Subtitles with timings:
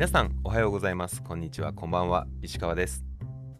[0.00, 1.22] 皆さんおはようございます。
[1.22, 1.74] こんにちは。
[1.74, 2.26] こんばんは。
[2.40, 3.04] 石川です。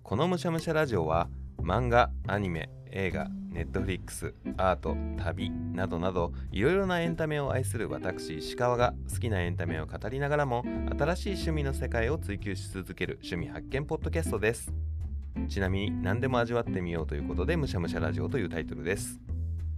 [0.03, 1.29] このむしゃむしゃラジオは
[1.63, 10.65] 漫画アニメ映画ネットフリックスアート旅などなどいろいろなエンタメを愛する私石川が好きなエンタメを語りながらも
[10.99, 14.73] 新しい趣味の世界を追求し続ける趣味発見ポッドキャストです。
[15.47, 19.21] ちなみに何でも味わってみようということでむしゃむしゃラジオというタイトルです。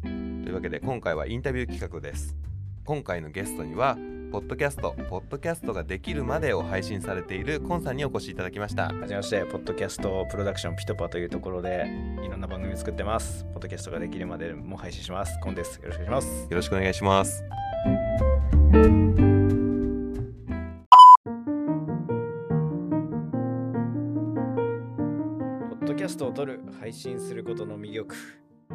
[0.00, 2.36] というわけで今回はインタビュー企画です。
[2.84, 3.98] 今回のゲストには
[4.32, 8.84] ポッドキャスト、ポッドキャストができるまでを配信されているコンさんにお越しいただきました。
[8.84, 11.86] はじめまして、ポッドキャストプロダクションピトパというところで
[12.24, 13.44] いろんな番組作ってます。
[13.52, 15.38] ポッドキャストができるまでも配信します。
[15.40, 15.79] コンです。
[15.82, 16.48] よろしくお願いします。
[16.48, 17.44] よろしくお願いします。
[25.68, 28.16] ポッドキャストを撮る、配信することの魅力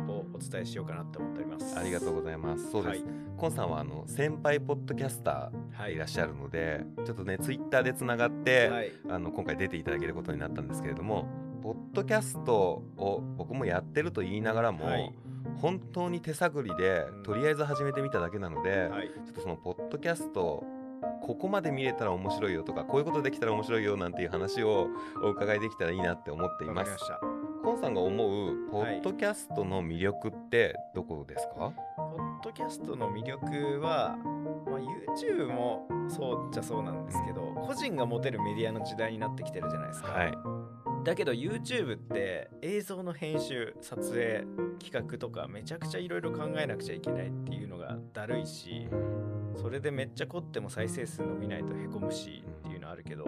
[0.08, 1.76] をお伝えしようかなと思っております。
[1.80, 2.70] ありがとうございます。
[2.70, 3.04] そうです。
[3.04, 8.92] はいコンさんはあの先輩ポッドキャスターはいらっしゃるので、ちょっとねツイッターでつながって、はい。
[9.10, 11.28] あの今回出ていただけることになったんですけれども、
[11.62, 12.56] ポッドキャスト
[12.98, 15.14] を僕もやってると言いながらも、はい
[15.62, 19.08] 本当に手探りでうんとりあえず始めてみただけなので、はい。
[19.08, 20.64] ちょっとそのポッドキャスト
[21.22, 24.88] ここまで見れたら面白いよとかこういうことできたら面白いよなんていう話を
[25.24, 26.92] お伺いできたらいいなって思っています。
[27.64, 31.74] コンさんが思うポッドキャストの魅力ってどこですか、
[32.18, 34.18] ポッドキャストの魅力は、
[34.66, 40.12] まあ、YouTube もそうっちゃそうなんですけど、個人が持てるメディアの時代になってきてるじゃないですか。
[40.12, 40.34] はい。
[41.04, 44.44] だけど YouTube って映像の編集撮影
[44.84, 48.90] 企画とかめちゃくちゃいろいろ考えなくちゃいけないっていうのがだるいし
[49.56, 53.24] それでめっちゃ凝っても再生数伸びないとへこむしっていうのあるけど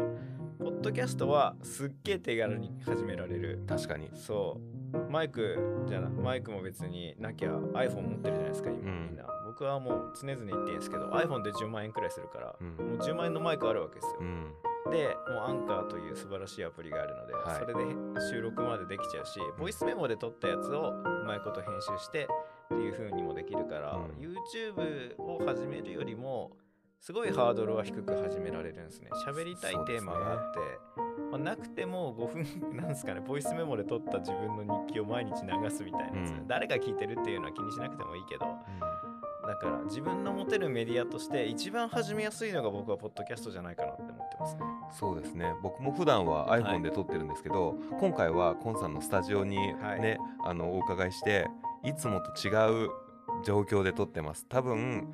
[0.59, 4.09] ポッドキャストはすっげえ手軽に始められる確かに。
[4.13, 4.78] そう
[5.09, 8.91] マイクじゃなマイクも別になきゃ iPhone 持ってるじゃないですか今。
[8.91, 9.07] うん。
[9.07, 12.67] みんな、僕はもう常々言ってるんですけど iPhone で10万円くらいするから、うん。
[12.67, 14.53] もう10万円のマイクあるわけですよ、うん。
[14.91, 17.59] でもうアンカーという素晴らしいアプリがあるので、はい。
[17.59, 17.81] それで
[18.31, 22.27] 収録までできちゃうし、ボイスメモで撮ったやつをうまいこと編集して
[22.65, 24.05] っていう風にもできるから、うん。
[24.19, 26.51] YouTube を始めるよりも
[26.99, 29.09] すごいハードルは低く始められるんですね。
[29.25, 30.59] 喋りたいテーマがあって、
[31.31, 32.33] まあ、なくても5
[32.71, 36.47] 分なんですかねボイスメモで撮った自分の日記を毎日流すみたいなやつ、うん。
[36.47, 38.45] 誰が聞いてるっていうのは気にしなくてもいいけど。
[39.47, 44.55] だから自分の持てるメディアとして一番始めやすいのが僕はポッドキャストじゃないかなって思ってます。
[44.55, 44.61] ね
[44.91, 45.53] そうですね。
[45.63, 46.61] 僕も普段ははい。
[46.61, 50.17] iPhone で撮ってるんですけど、今回はコンさんのスタジオにね、はい。
[50.45, 51.47] あのお伺いして、
[51.83, 52.51] いつもと違
[52.85, 52.89] う
[53.43, 54.45] 状況で撮ってます。
[54.49, 55.07] 多分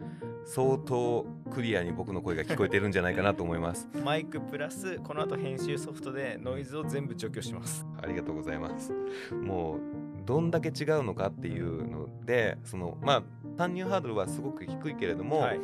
[0.46, 3.88] 相当クリアに僕の声が聞こえてるんじゃないかなと思います。
[4.04, 7.86] マイクプラスこの後編集ソフトでノイズを全部除去します。
[8.02, 8.94] ありがとうございます。
[9.32, 9.80] もう
[10.26, 13.24] どんだけ違うのかっていうので、そのまあ
[13.58, 15.60] 参入ハードルはすごく低いけれども、はい、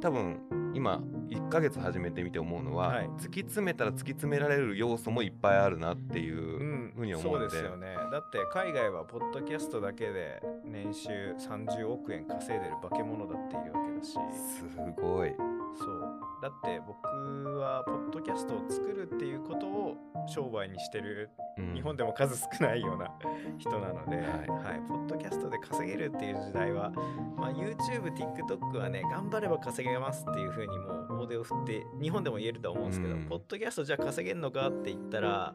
[0.00, 0.40] 多分
[0.74, 7.94] 今1ヶ月始めてみて思うのは、はい突き詰めたら突き詰められる要素もいっぱいあるなっていうふうに思うそうので,、ですよね。
[8.10, 14.64] だって海外はポッドキャストだけで年収30億円稼いでる化け物だっているわけだし、す
[14.96, 15.51] ごい。
[15.78, 16.22] そう。
[16.42, 19.96] だって僕はポッドキャストを作るっていうことを
[20.26, 21.74] 商売にしてる、うん。
[21.74, 23.10] 日本でも数少ないような
[23.58, 24.26] 人なので、はい。
[24.26, 24.34] は
[24.76, 26.90] い、ポッドキャストで稼げるっていう時代は、
[27.36, 33.24] まあ、YouTube、TikTok はね、頑張れば稼げますっていうふうにもう大手を振って、日本でも言えると思うんですけど、うん。
[33.26, 35.54] ポッドキャストじゃあ稼げるのかって言ったら、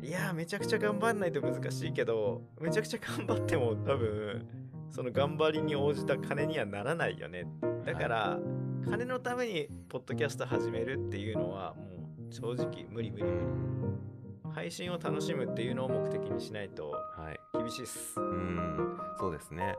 [0.00, 4.46] いやー、めちゃくちゃ頑張んないと難しいけど、めちゃくちゃ頑張っても多分、
[4.90, 7.46] その頑張りに応じた金にはならないよね。
[7.84, 8.38] だから、
[8.90, 11.82] 金のためにポッドキャスト始めるっていうのは、も
[12.30, 13.36] う正直無理無理う無理。
[13.36, 18.20] ん配信を楽しむっていうのを目的にしないとはい、厳しいっす。
[18.20, 19.76] うんそうですね。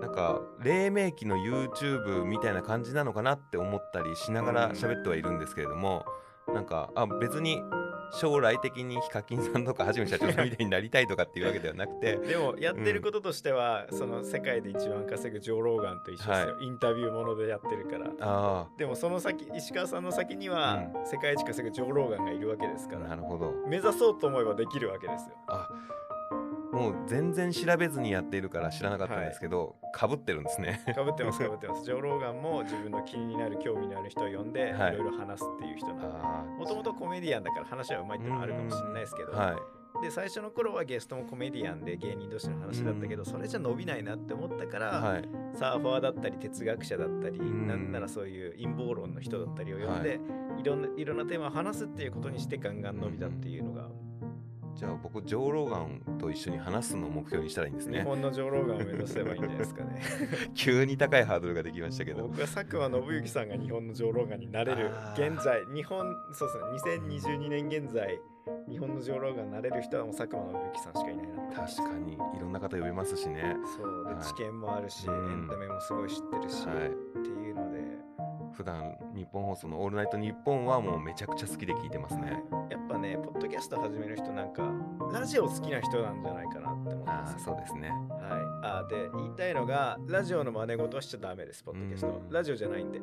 [0.00, 6.04] なんか黎明期の YouTube みたいな感じなのかなって思ったりしながら喋ってはいるんですけれども、
[6.52, 7.62] なんかあ別に
[8.12, 18.10] 将来的にヒカキンさんとかはじめ社長さんみたいになりたいとかっていうわけではなくて でもやってることとしては、その世界で一番稼ぐジョー・ローガンと一緒ですよ、インタビューものでやってるから。
[18.20, 23.52] あでもその先石川さんの先には、う世界一稼ぐジョー・ローガンがいるわけですかあならるほど。
[23.66, 25.36] 目指そうと思えばできるわけですよ。
[25.48, 25.68] あ
[26.76, 30.82] もう全然調べずにやっているから知らなかったんですけど、かぶってるんですね。
[30.94, 31.84] かぶってます かぶってます。
[31.84, 34.94] ジョー・ローガンも自分の気になる興味のある人を呼んで、はい。
[34.94, 40.02] い、ろいろ話すっていう人なのもともとコメディアンだから話はうまいっていうのはあるかもしれないですけど、はい。
[40.02, 45.28] で最初の頃はゲストもコメディアンで芸人同士の話だったけど、それじゃ伸びないなって思ったから、はい。
[45.54, 47.66] サーファーだったり哲学者だったり、うん。
[47.66, 50.20] なんならそういう陰謀論の人だったりを呼んで、
[50.58, 53.88] い、ろんないろんなテーマを話すっていうことにしてガンガン伸びたっていうのが
[54.76, 60.02] じゃあ僕ジョー・ローガンと一緒に話すのを目標にしたらいいんです日ね本の上ローガンを目指せばいいんじゃないですかね。
[60.54, 62.24] 急に高いハードルができましたけど。
[62.24, 64.90] 僕は佐久間信之さんが日本の上ローガンになれる。
[65.14, 66.48] 現在日本そう
[66.82, 67.08] ですね。
[67.08, 68.20] 2022年現在
[68.68, 71.56] 日本の上ローガンになれる人はもう佐久間信之さんしかいないなって。
[71.56, 72.12] 確かに。
[72.12, 73.56] いろんな方呼べますしね。
[73.78, 74.04] そう。
[74.04, 74.22] で、はい。
[74.24, 75.14] 知見もあるし、うん。
[75.14, 76.76] エンタメもすごい知ってるし、はい。
[76.76, 77.54] っていう
[78.56, 82.42] 普段日本放送の「オールナイトニッポン」はもうめちゃくちゃ好きで聞いてますね。
[82.70, 84.72] やっぱねポッドキャスト始める人なんか
[85.12, 87.90] ラジオ好きな人なんじゃないかなって思うんああですよそうですね。
[87.90, 87.98] はい、
[88.62, 92.30] あで言いたいのがラジオの真似事はしちゃダメですポッドキャストうん。
[92.30, 93.00] ラジオじゃないんで。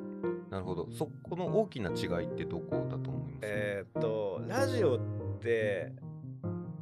[0.49, 0.89] なるほど。
[0.91, 3.39] そこの大きな違いってどこだと思います？
[3.43, 4.99] えーっとラジオっ
[5.39, 5.93] て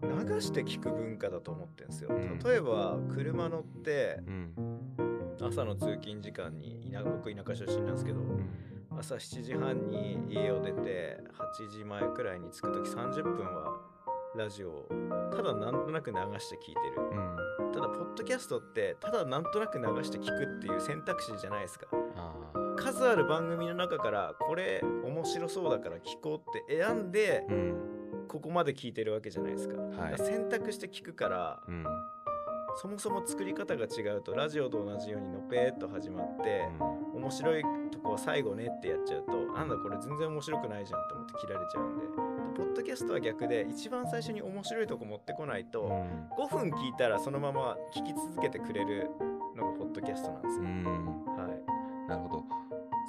[0.04, 2.40] 流して聞く文化だと思ってるんですよ、うん。
[2.40, 4.71] 例えば車乗ってうん
[5.42, 8.50] 朝の通勤時間に田僕田舎出身なんですけどうん。
[9.00, 11.18] 朝7時半に家を出て
[11.62, 13.80] 8時前くらいに着く時30分は
[14.36, 14.88] ラジオを
[15.32, 17.02] ただなんとなく流して聞いてる。
[17.12, 17.72] うん。
[17.74, 21.88] ただポッドキャストってただなんとなく流して聞くっていう選択肢じゃないですか。
[22.16, 22.34] あ
[22.78, 28.28] 数ある番組の中からこれ面白そうだから聞こうって選んでーうん。
[28.28, 30.18] ここまで聞いてるわけじゃないですか,、はい。
[30.18, 31.86] 選択して聞くからうん
[32.78, 36.68] そもそも作り方が違うとラジオと同じようにのぺーっと始まって、
[37.14, 46.46] 面白いとこは最後ねってやっちゃうとなんだこれ全然面白くないじゃんと思って切られちゃうんでポッドキャストは逆で一番最初に面白いとこ持ってこないと、うん。
[46.46, 49.10] 5分聞いたらそのまま聞き続けてくれる
[49.56, 50.86] のがポッドキャストなんですよ、うん。
[51.38, 52.10] はい。
[52.10, 52.46] なるほど。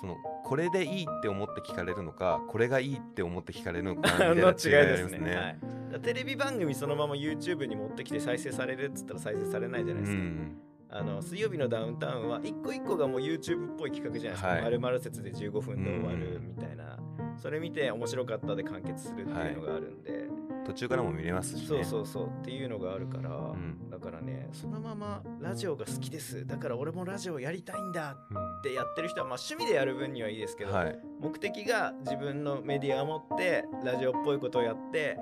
[0.01, 5.37] そのこれでいいって思って聞かれるのかこれがいいって思って聞かれるのかの 違いですね。
[5.37, 5.59] はい、
[6.01, 10.21] テレビ番組そのまま YouTube に持ってきて再生されるっつったら再生されないじゃないですか。
[10.21, 10.57] うん
[10.95, 14.49] あの水曜日のダウンタウンは一個一個がもう YouTube っぽい企画じゃないですか。
[14.49, 16.99] はい丸々説で15分で終わるうんみたいな。
[17.39, 20.29] それ見て面白かったで完結するっていうのがあるんで、
[20.67, 21.67] 途中からも見れますしね。
[21.67, 30.99] そうそうそうっていうのがあるから、んだからねそのままラジオが好きですだから俺もラジオやりたいんだうんってやってる人はまあ趣味でやる分にはいいですけど、はい。
[31.21, 35.17] 目的が自分のメディアを持ってラジオっぽいことをやって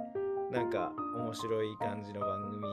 [0.51, 2.67] なんか面白い感じの番組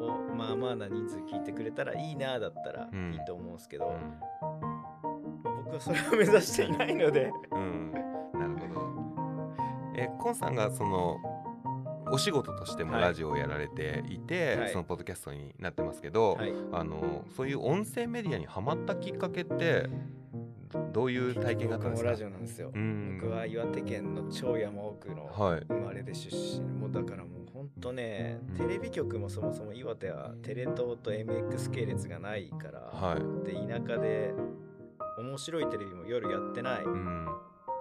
[0.00, 3.12] をまあまあな人数聞いてくれたらいいなだったらうん。
[3.12, 7.30] いいと思うんですけど、うまあ僕はそれを目指していないので。
[7.30, 7.32] ん。
[7.52, 7.92] うん。
[7.92, 8.92] なるほど。
[9.94, 11.18] え、コンさんがその
[12.10, 13.02] お仕事としてもはい。
[13.02, 14.70] ラジオをやられていて、はい。
[14.70, 16.52] そのポッドキャストになってますけど、はい。
[16.72, 19.88] あのそういう音声メディアにハマったきっかけって
[20.72, 22.10] どどういう体験があったんですか？
[22.10, 23.18] ラジオなんですよ、うん。
[23.20, 25.64] 僕は岩手県の超山奥のはい。
[25.68, 28.56] 生まれで出身もうだからもうほんとねうん。
[28.56, 33.46] テレビ局もそもそも岩手はテレ東と MX 系列がないから、はい。
[33.46, 34.32] で田舎で
[35.18, 37.26] 面白いテレビも夜やってない、うん。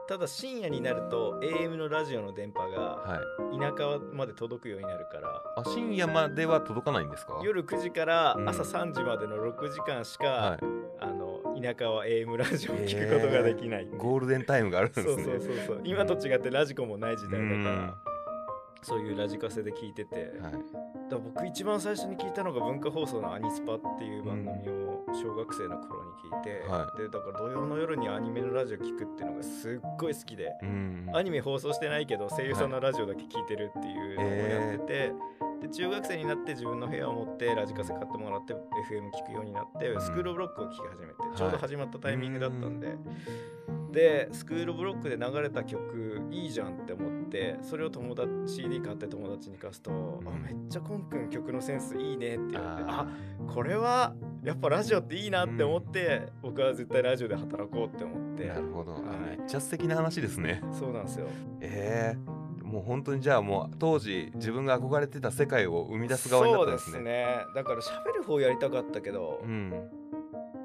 [0.08, 3.60] ただ深夜になると AM のラジオの電波がはい。
[3.60, 5.42] 田舎まで届くようになるから。
[5.56, 7.40] あ深夜までは届かないんですか？
[7.44, 8.50] 夜9時からうん。
[8.50, 10.60] 朝3時までの6時間しか、は
[11.00, 11.31] あの
[11.62, 13.88] 田舎は AM ラジオを聞くことができない、い。
[13.98, 15.14] ゴールデンタイムがあるんですね。
[15.16, 18.12] そうそうそうそう今と違ってラジコもない時代だから、うん
[18.84, 20.54] そういうラジカセで聞いてて、はい。
[21.10, 31.10] だ僕一番最初に聞いたのが文化放送の「アニスパ」っていう番組を小学生の頃に聞いて、はいでだから土曜の夜にアニメのラジオ聞くっていうのがすっごい好きで、うん。
[31.14, 35.14] アニメ放送してないけど声優さんのラジオだけ聞いてるっていうのをやってて、
[35.62, 40.02] で中学生になって自分の部屋を持ってラジカセ買ってもらって FM 聞くようになって、ん。
[40.02, 41.38] スクールオブロックを聞き始めて、い。
[41.38, 42.96] ちょうど始まったタイミングだったんで、
[43.92, 48.30] でスクールオブロックで流れた曲いいじゃんって思ってそれを友達
[48.62, 50.22] CD 買って友達に貸すと、ん。
[50.26, 58.48] あめっちゃコンくん曲のセンスいいねって言われてああこれはやっぱラジオっていいなって思って、僕は絶対ラジオで働こうって思って。
[58.48, 59.02] なるほど、あは
[59.34, 59.38] い。
[59.38, 60.62] めっちゃ素敵な話ですね。
[60.72, 61.28] そうなんですよ。
[61.62, 62.31] ええ
[62.72, 66.94] もう本当にじゃあもう当時自分が憧れてた世界を生み出す側になったんですね。
[66.94, 69.74] そうですねだから喋る方やりたかったけど、うん。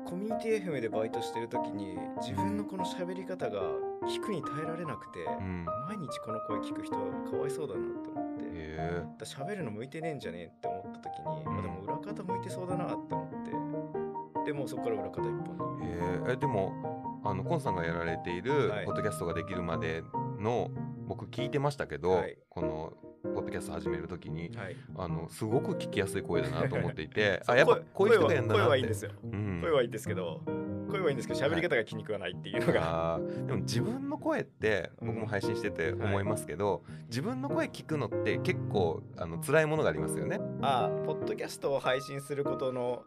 [0.06, 3.60] コミュニティ FM でバイトしてる時に自分のこの喋り方が
[4.06, 5.66] 聞くに耐えられなくて、うん。
[5.88, 20.02] 毎日この声聞く人かわいそうだなと思って、えだ喋るの向いてねえんじゃねえって思った時に、うんあでも裏方向いてそうだなって思ってでもうそこから裏方一本にえええでもあのコンさんがやられているはいポッドキャストができるまで
[20.38, 20.70] の、
[21.06, 22.36] 僕聞いてましたけど、はい。
[22.48, 24.76] このポッドキャスト始めるときにはい。
[24.96, 29.60] あのすごく聞きやすい声だなと思っていてあやっぱ声こういう人がやるんだな声はいいんですよ、うん。
[29.60, 30.42] 声はいいんですけど
[30.88, 35.08] 声はいいんですけど喋り方が気に食わないっていうのが、あーでも自分の声ってうん。
[35.08, 40.38] 僕も配信してて思いますけど、自分の声聞くのって結構あの辛いものがありますよね。
[40.62, 43.02] ああポッドキャストを配信することの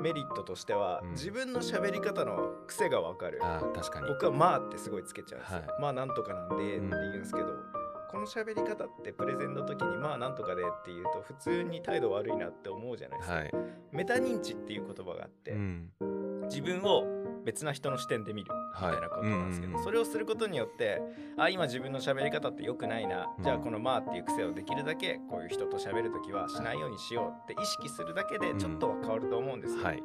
[0.00, 1.10] メリットとしては、うん。
[1.12, 3.38] 自分の喋り方の癖がわかる。
[3.42, 4.08] あー確かに。
[4.08, 5.80] 僕は「まあ」ってすごいつけちゃうんですよ、はい。
[5.80, 7.46] まあなんとかなんでって言うんですけど、
[8.10, 13.52] この喋り方ってプレゼンの時にまあなんとかでって言うと普通に態度悪いなって思うじゃないですか、はい。
[13.92, 15.90] メタ認知っていう言葉があって、うん。
[16.44, 17.15] 自分を
[17.46, 19.84] 別な人の視点で見るみたいなことなんですけど、はいうんうんうん。
[19.84, 21.00] それをすることによって
[21.38, 23.44] あ今自分の喋り方って良くないな、うん。
[23.44, 30.02] じゃあこの「まあ」っていう癖をできるだけこういう人と喋るときはしないようにしようって意識するだけでちょっとは変わると思うんですよ、はい。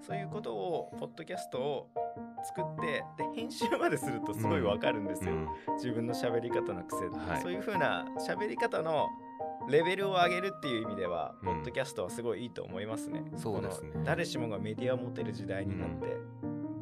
[0.00, 1.88] そういうことをポッドキャストを
[2.44, 7.42] 作ってで編集までするとすごいわかるんですよ、うん自分の喋り方の癖って、はい。
[7.42, 9.06] そういう風な喋り方の
[9.68, 11.46] レベルを上げるっていう意味では、うん。
[11.46, 13.22] ポッドキャストはすごいいいと思いますね。
[13.36, 13.92] そうですね。
[14.04, 16.16] 誰しもがメディアを持てる時代になって、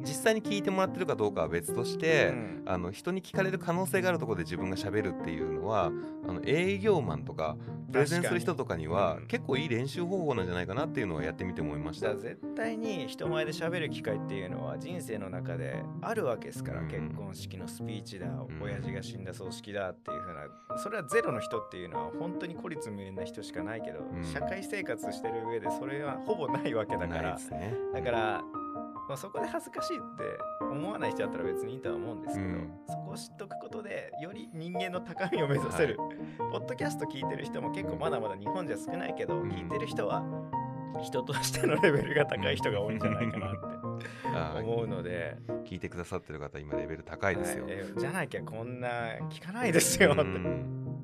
[0.01, 2.63] 実際に聞いてもらってるかどうかは別として、うん。
[2.65, 5.91] あの人に聞かれる可能性があるところで自分がしゃべるっていうのは
[6.27, 7.55] あの営業マンとか
[7.91, 9.27] プレゼンする人とかにはうん。
[9.27, 12.15] 結構いい練習方法なんじゃないかなっていうのはやってみて思いました。
[12.15, 16.87] 絶対に人前で喋る機会っていうのは人生の中であるわけですから、うん。
[16.87, 18.47] 結婚式のスピーチだ、ん。
[18.61, 24.23] 親父が死んだ葬式だっていう風なそれはゼロの人っていうのは本当に孤立無縁な人しかないけど、ん。
[24.23, 27.35] 社会生活してる上でそれはほぼないわけだから。
[27.35, 27.73] ですね。
[27.93, 28.43] だから、
[29.07, 30.23] まあ、そこで恥ずかしいって
[30.61, 32.71] 思わない人だったら別にいいとは思うんですけど、うん。
[32.87, 35.97] そこを知っとくことでより人間の高みを目指せる、
[36.51, 39.49] ポッドキャスト聞いてる人も結構まだまだ日本じゃ少ないけど、うん。
[39.49, 40.23] 聞いてる人は
[41.01, 47.63] 人としてのレベルが高い人が多いんじゃないかなって 思うので、聞いてくださってる方今レベル高いですよ。
[47.63, 47.73] はい。
[47.75, 48.89] えじゃなきゃこんな
[49.29, 50.97] 聞かないですよって,、うん。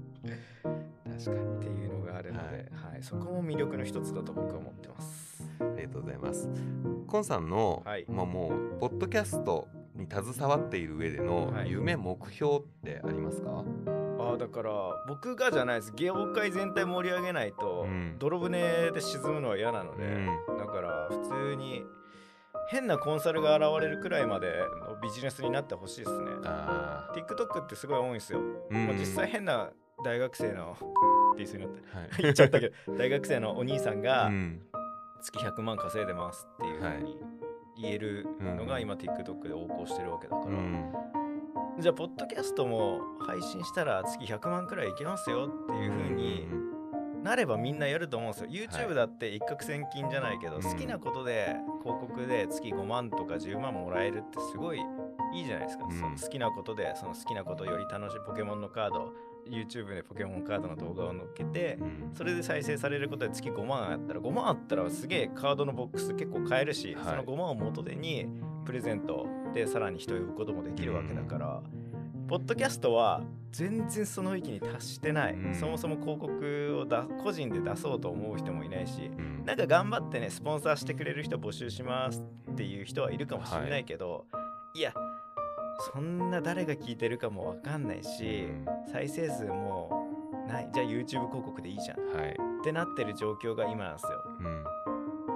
[1.10, 3.02] 確かにっていうのがあるので、はい。
[3.02, 5.23] そこも魅力の一つだと僕は思ってます。
[5.60, 6.50] ありがとうございます。
[7.08, 8.06] コンさんの、はい。
[8.10, 11.72] まあもうポッドキャストに携わっている上でのはい。
[11.72, 13.64] 夢、目標ってありますか？
[14.20, 14.72] ああだから
[15.08, 15.94] 僕がじゃないです。
[15.96, 18.16] 業界全体盛り上げないと、うん。
[18.20, 20.58] 泥船で沈むのは嫌なので、うん。
[20.58, 21.20] だから普
[21.50, 21.84] 通に
[22.70, 24.48] 変なコンサルが現れるくらいまで
[24.88, 26.28] のビジネスになってほしいですね。
[26.46, 28.40] あ TikTok ってすごい多いんですよ。
[28.72, 28.98] ーうん。
[28.98, 29.70] 実際変な
[30.06, 30.72] 大学生の
[31.34, 32.00] って言いそうになった。
[32.00, 32.10] はい。
[32.24, 34.62] 言っちゃったけど大学生のお兄さんがうん
[35.24, 37.18] 月100万稼いでますっていうふうに
[37.76, 40.94] 言えるのが今 TikTok で横行してるわけだから、うん。
[41.80, 46.48] じゃあポッドキャストも配信したら月100万くらいいけますよっていうふうに
[47.24, 48.50] なればみんなやると思うんですよ。
[48.50, 50.62] YouTube だって一攫千金じゃないけど、うん。
[50.62, 54.82] 好きなことで広告で月5万とか10万もらえるってすごい
[55.34, 55.86] いいじゃないですか。
[55.86, 55.98] うん。
[55.98, 59.14] その好きなことでその好きなことより楽しいポケモンのカード
[59.50, 62.12] YouTube でポケモンカードの動画を載っけてうん。
[62.14, 67.06] それで再生されることで月5万あったら5万あったらすげえカードのボックス結構買えるし、はい。
[67.06, 68.28] その5万を元手に
[68.66, 71.62] プレゼントでさらに人を呼ぶこともできるわけだから、
[72.28, 73.22] ポッドキャストは
[73.52, 75.56] 全然その域に達してない、うん。
[75.56, 79.46] そもそも広告をだ個人で出そうと思う人もいないしうん。
[79.46, 84.26] なんか頑張ってねスポンサーしてくれる人募集しますっていう人はいるかもしれないけど、
[84.76, 84.94] い、や
[85.80, 88.48] そんな誰が聞いてるかもわかんないし、
[88.92, 90.08] 再生数も
[90.48, 90.70] ない。
[90.74, 92.00] じゃあ YouTube 広告でいいじゃん。
[92.00, 92.30] うんはい。
[92.32, 94.24] ってなってる状況が今なんですよ。
[94.40, 94.64] うん。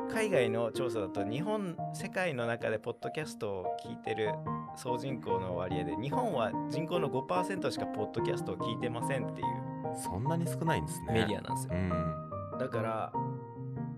[0.10, 4.34] 海外の調査だと日本世界の中でポッドキャストを聞いてる
[4.76, 9.48] 総人口の割合で日本は人口の5%しかポッドキャストを聞いてませんっていう。
[9.96, 11.14] そんなに少ないんですね。
[11.14, 12.58] メディアなんですよ、うん。
[12.60, 13.12] だから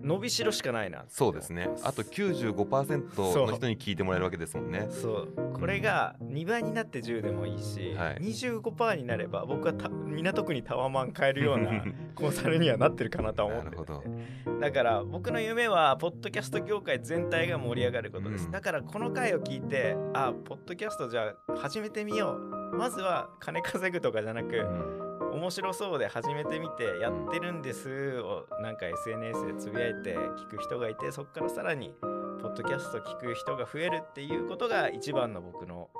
[0.02, 1.68] 伸びしろしかないなそうですね。
[1.82, 4.86] あと95%の人に聞いてもらえるわけですもんね。
[4.90, 5.52] そう。
[5.58, 8.16] これが2倍になって10でもいいし、はい。
[8.16, 13.70] 25%になれば僕はた港区にタワマン買えるような コンサルにはなってるかなとは思って。
[13.70, 18.50] るんでなるだから僕の夢はポッドキャスト業界全体が盛り上がることです、うん。
[18.50, 22.76] だからこの回を聞いてあポッドキャストじゃあ始めてみよう。
[22.76, 24.60] まずは金稼ぐとかじゃなく、う
[25.06, 35.90] ん面白そうで始めてみてやってるんですをなんか SNS でつぶやいて聞く人がいてそこからさらにポッドキャスト聞く人が増えるっていうことが一番の僕の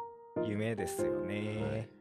[0.44, 1.99] 夢ですよね。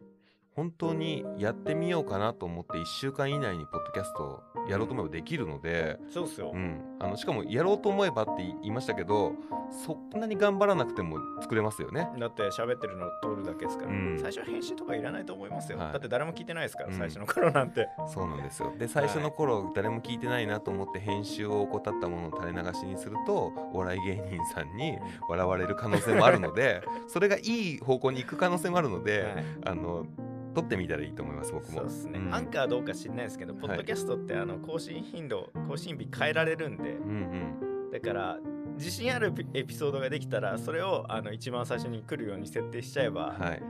[0.56, 6.51] 本当にやってみようかなと思って1週間以内にポッドキャストをやろうと思えばできるので、そうっすよ。
[6.53, 9.34] うん、あのしかもやろうと思えばって言いましたけど
[9.72, 12.08] そんなに頑張らなくても作れますよね。
[12.20, 14.18] だって喋ってるの撮るだけですから、うん。
[14.20, 15.94] 最初は編集とかいらないと思いますよ、はい。
[15.94, 16.98] だって誰も聞いてないですから、うん。
[16.98, 17.88] 最初の頃なんて。
[18.08, 18.74] そうなんですよ。
[18.77, 29.46] で最初の頃、誰も聞いてないなと思って編集を怠ったものを垂れ流しにするとお笑い芸人さんに笑われる可能性もあるので それがいい方向に行く可能性もあるので、はい。
[29.65, 30.06] あの
[30.53, 31.79] 撮ってみたらいいと思います僕も。
[31.79, 32.34] そうですね、ん。
[32.34, 36.91] アンカーどうか知んないですけど、ポッドキャストってあの更新頻度更新日変えられるんで。
[36.91, 37.60] うん
[37.91, 38.38] だから
[38.75, 43.63] 自信あるエピソードができたらそれをあの一番最初に来るように設定しちゃえば、うん、はい。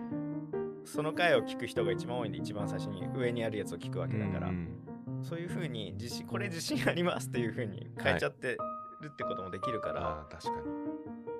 [0.85, 4.69] その回を聞く人が一番多いんで一番最初に上にあるやつを聞くわけだから、うん。
[5.23, 8.57] そういうふうに自信これ自信ありますっていうふうに変えちゃって
[9.01, 10.67] るってこともできるから、あー確かに、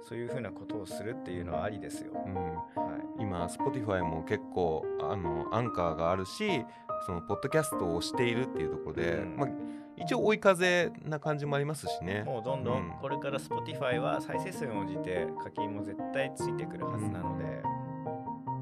[0.08, 2.12] そういうふうなことをするっていうのはありですよ。
[2.26, 6.64] うん、はい今 Spotify も結構あのアンカーがあるし
[7.06, 9.50] そのポッドキャストをしているっていうところで、うんまあ、
[9.98, 12.24] 一応追い風な感じもありますしね。
[12.24, 17.62] もうどんどうんんこれから Spotify は再生数に応じて課金も絶対ついてくるはずなので、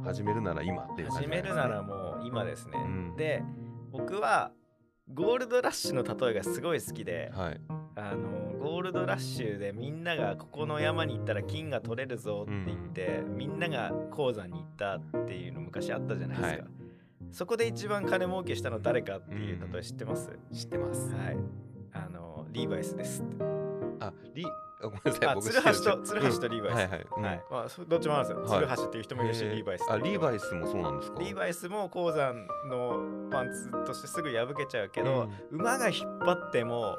[0.04, 2.80] 始めるなら今っていう感始じねめるならもう今ですね。
[2.84, 3.44] うんで
[3.92, 4.52] 僕は
[5.14, 7.62] ゴールドラッシュの例えがすごい好きで、はい。
[7.96, 16.68] あのゴールドラッシュでみんながここの山に行ったら金が取れるぞって言って、みんなが鉱山に行ったっていうの昔あったじゃないですか、はい。
[17.32, 21.14] そこで一番金儲けしたの誰かっていううん例え知ってます、知ってます。
[21.14, 21.38] はい。
[21.94, 23.24] あのリーバイスです
[24.00, 24.46] あ、リ
[24.80, 25.28] あごめんなさい。
[25.28, 27.06] あ僕鶴橋と鶴橋とリーバイス、うんはいはい。
[27.18, 27.24] うん。
[27.24, 27.44] はい。
[27.50, 28.68] まあ、そどっちもあるんですよ、はい。
[28.68, 31.20] 鶴橋っていう人もいるし、リーバイスあ、リーバイスもそうなんですか？
[31.20, 36.98] リーバイスも鉱山のパンツとしてすぐ破けちゃうけど、馬が引っ張っても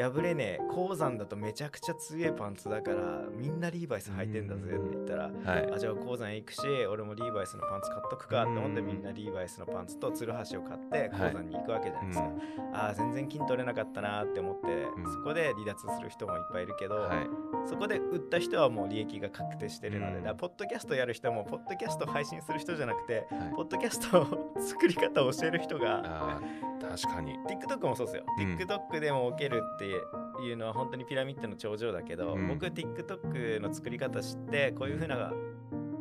[0.00, 5.72] 破れねえ鉱山だとめちゃくちゃ強いパンツだからみんなリーバイス履いてんだぜって言ったら、はい。
[5.74, 8.86] あじゃあ鉱山へ行くし俺もリーバイスのパンツ買っとくかって思ってうん。
[8.86, 12.76] みんなリーバイスのパンツとツルハシを買って鉱山に行くわけじゃないですか、うん。
[12.76, 15.12] あー全然金取れなかったなって思って、うん。
[15.12, 17.26] そこで離脱する人もいっぱいいるけど、はい。
[17.68, 20.24] そこで売った人はもう利益が確定してるので、うん。
[20.24, 23.52] だポッドキャストやる人もポッドキャスト配信する人じゃなくてはい。
[23.56, 26.40] ポッドキャストを作り方を教える人が
[26.80, 27.36] 確かに。
[27.48, 28.56] TikTok もそうですよ、うん。
[28.56, 32.48] TikTok でも受けるっていうのは本当にピラミッドの頂上だけど、うん。
[32.48, 35.32] 僕 TikTok の作り方知ってこういう風な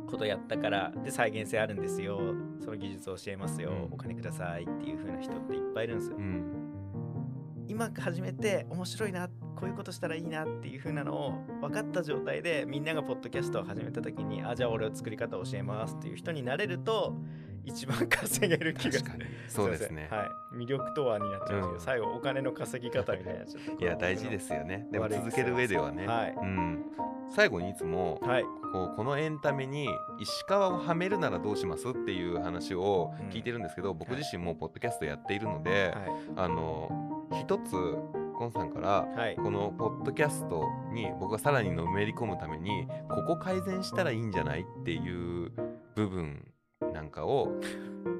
[0.08, 2.20] ことやったからで再現性あるんですよ。
[2.60, 3.94] その技術を教えますよ、うん。
[3.94, 6.18] お金くださいっていう風な人っていっぱいいるんですよ。
[6.18, 6.68] うん。
[7.68, 17.16] 今始めて面白いなこういうことしたらいいなっていう風なのを分かった状態でみんながポッドキャストを始めた時にあじゃあ俺を作り方を教えますっていう人になれると
[17.68, 19.00] 一番稼げる気が。
[19.50, 20.08] そうですね。
[20.10, 20.56] はい。
[20.56, 21.80] 魅力とはになっちゃうけど、うん。
[21.80, 24.88] 最後お金の稼ぎ方みたいになっちゃっていや、大事ですよね。
[24.90, 26.08] でも続ける上ではね。
[26.08, 26.36] はい。
[26.36, 26.86] うん。
[27.36, 28.44] 最後にいつも、はい。
[28.72, 35.94] こうこのエンタメに石川をはめるならどうしますっていう話を聞いてるんですけど、僕自身もポッドキャストやっているので、
[36.38, 36.90] あの
[37.34, 37.72] 一つ
[38.38, 39.36] ゴンさんからはいはい。
[39.36, 45.52] このポッドキャストに僕がさらにのめり込むためにここ改善したらいいんじゃないっていう
[45.96, 46.46] 部分
[46.98, 47.54] なんかを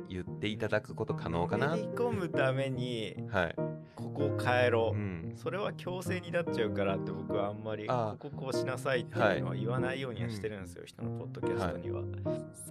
[0.08, 1.70] 言っていただくこと可能かな。
[1.70, 3.56] のめり込むためにはい、
[3.96, 12.04] ここを変えろ、うん、それは強制になっちゃうからって僕はあんまりあこここうしなさいっていうのは言わないようにはしてるんですよ、人のポッドキャストには、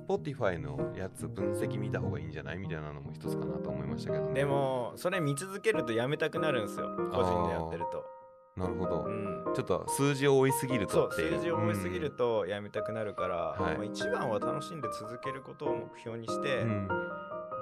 [0.08, 4.34] Spotify のやつ分析見た方がいいんじゃないみたいなのも一つかなと思いましたけどね。
[4.34, 8.15] でもそれ見続けるとやめたくなるんですよ個人でやってると
[8.56, 9.44] なるほど、うん。
[9.54, 11.38] ちょっと数字を追いすぎるそうとっていう。
[11.38, 13.76] 数字を多すぎるとやめたくなるから、はい。
[13.76, 16.88] まあ一番は楽しんで続けることを目標にして、うん。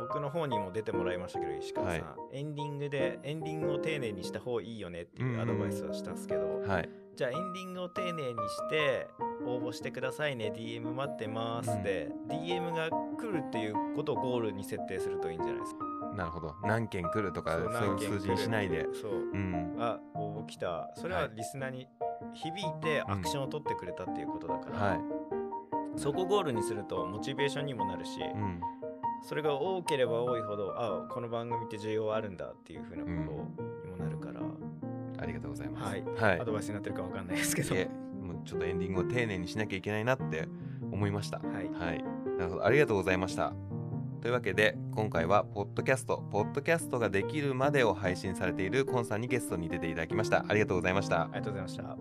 [0.01, 2.39] 僕の方にも出てもらいましたけど石川さん、はい。
[2.39, 6.89] エンディングでエンディングを丁寧にした方がいいよねっていうアドバイスをしたんですけど、はい。
[7.17, 9.09] じゃあエンディングを丁寧にして
[9.47, 16.55] 応募してくださいね DM 待ってますで、DM が来るっていうことをゴールに設定するといいんじゃないですかなるほど。
[16.63, 18.87] 何件来るとかそうそういう数字にしないで。
[18.93, 19.13] そう。
[19.13, 19.77] うん。
[19.79, 20.91] あ応募来た。
[20.95, 21.89] それはリスナーに
[22.35, 25.01] 響いてアクションを取ってくれたっていうことだから、はい。
[25.97, 28.61] そこゴールにするとモチベーションにもなるし、うん。
[29.23, 34.41] それが多ければ多いほどあこの番組って需要あるんだっていうふうなことにもなるから、
[35.19, 35.85] ありがとうございます。
[35.85, 36.05] はい。
[36.05, 36.41] はい。
[36.41, 37.75] アドバイスになってるかわかんないですけど。
[37.75, 40.49] もうちょっとエンディングを丁寧にしなきゃいけないなって
[40.91, 41.39] 思いました。
[41.39, 41.69] はい。
[41.71, 42.03] はい。
[42.39, 42.65] なるほど。
[42.65, 43.53] ありがとうございました
[44.21, 50.45] というわけで今回はポッドキャストポッドキャストができるまでを配信されているコンさんにゲストに出ていただきました。
[50.49, 51.23] ありがとうございました。
[51.23, 51.97] ありがとうございました。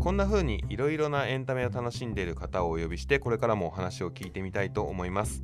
[0.00, 5.42] こんな風にいろいろなエンタメを楽しんでいる方をお呼びしてこれからもお話を聞いてみたいと思います。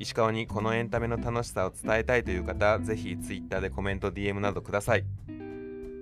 [0.00, 5.04] 石川にこのエンタメの楽しさを伝えたいという方ぜひ Twitter でコメント DM などください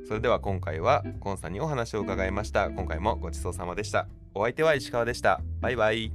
[0.08, 2.70] それでは今回はコンさんにお話を伺いました。
[2.70, 4.08] 今回もごちそうさまでした。
[4.34, 5.42] お相手は石川でした。
[5.60, 6.10] バイバイ。